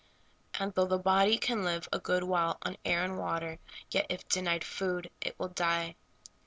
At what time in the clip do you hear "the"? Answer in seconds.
0.87-0.97